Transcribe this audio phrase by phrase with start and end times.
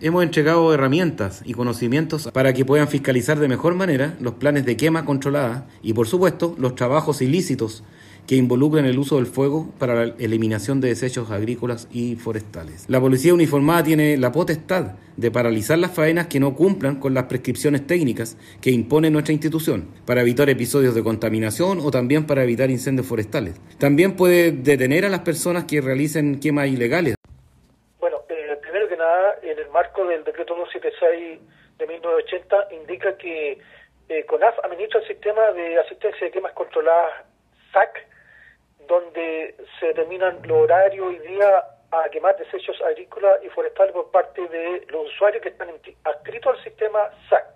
[0.00, 4.76] hemos entregado herramientas y conocimientos para que puedan fiscalizar de mejor manera los planes de
[4.76, 7.82] quema controlada y, por supuesto, los trabajos ilícitos
[8.28, 12.84] que involucran el uso del fuego para la eliminación de desechos agrícolas y forestales.
[12.86, 17.24] La policía uniformada tiene la potestad de paralizar las faenas que no cumplan con las
[17.24, 22.70] prescripciones técnicas que impone nuestra institución, para evitar episodios de contaminación o también para evitar
[22.70, 23.54] incendios forestales.
[23.78, 27.17] También puede detener a las personas que realicen quemas ilegales.
[28.88, 31.40] Que nada, en el marco del decreto 276
[31.76, 33.58] de 1980 indica que
[34.08, 37.24] eh, CONAF administra el sistema de asistencia de quemas controladas
[37.72, 38.06] SAC
[38.86, 44.46] donde se determinan los horarios y días a quemar desechos agrícolas y forestales por parte
[44.48, 45.68] de los usuarios que están
[46.04, 47.46] adscritos al sistema SAC.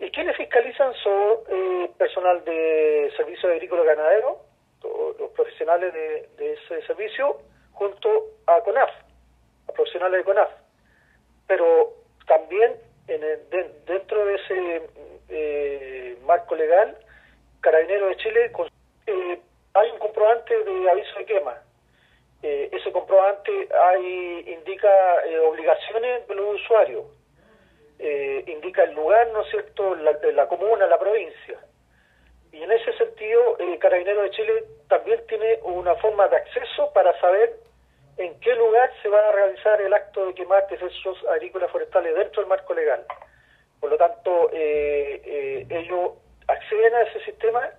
[0.00, 4.40] ¿Y quienes fiscalizan son eh, personal de servicio agrícola ganadero,
[5.18, 7.38] los profesionales de, ese servicio,
[7.72, 8.08] junto
[8.46, 8.60] a
[10.04, 10.50] Profesionales de CONAF.
[11.46, 11.94] Pero
[12.26, 12.76] también
[13.08, 13.20] en
[13.86, 14.82] dentro de ese
[15.28, 16.96] eh, marco legal,
[17.60, 18.52] Carabineros de Chile
[19.06, 19.40] eh,
[19.74, 21.62] hay un comprobante de aviso de quema.
[22.42, 23.50] Eh, ese comprobante
[23.90, 24.88] hay, indica
[25.26, 27.04] eh, obligaciones de los usuarios,
[27.98, 31.58] eh, indica el lugar, ¿no es cierto?, la, la comuna, la provincia.
[32.52, 37.18] Y en ese sentido, el Carabinero de Chile también tiene una forma de acceso para
[37.20, 37.56] saber
[38.16, 42.42] en qué lugar se va a realizar el acto de quemar desechos agrícolas forestales dentro
[42.42, 43.04] del marco legal.
[43.80, 46.12] Por lo tanto, ellos
[46.46, 47.70] acceden a ese sistema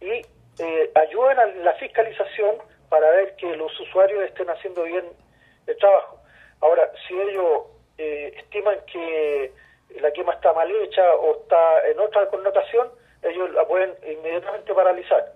[0.00, 0.22] y
[0.58, 2.56] eh, ayuden a la fiscalización
[2.88, 5.04] para ver que los usuarios estén haciendo bien
[5.66, 6.20] el trabajo.
[6.60, 7.62] Ahora, si ellos
[7.98, 9.52] eh, estiman que
[10.00, 12.88] la quema está mal hecha o está en otra connotación,
[13.22, 15.32] ellos la pueden inmediatamente paralizar.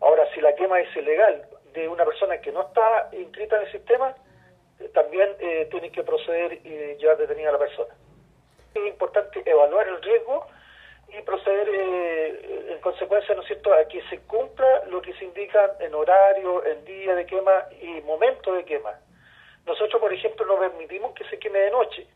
[0.00, 1.46] Ahora, si la quema es ilegal
[1.76, 4.14] de una persona que no está inscrita en el sistema,
[4.80, 7.94] eh, también eh, que proceder y llevar detenida a la persona.
[8.74, 10.46] Es importante evaluar el riesgo
[11.08, 15.24] y proceder eh, en consecuencia, ¿no es cierto?, a que se cumpla lo que se
[15.26, 18.98] indica en horario, en día de quema y momento de quema.
[19.66, 22.06] Nosotros, por ejemplo, no permitimos que se queme de noche,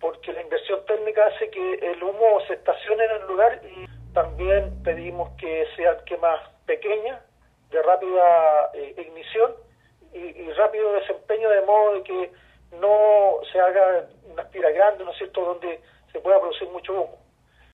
[0.00, 4.82] porque la inversión térmica hace que el humo se estacione en el lugar y también
[4.82, 7.20] pedimos que sean quemas pequeñas,
[7.70, 9.52] de rápida eh, ignición
[10.12, 12.32] y, rápido desempeño, de modo de que
[12.80, 15.80] no se haga una aspira grande, ¿no es cierto?, donde
[16.12, 17.18] se pueda producir mucho humo.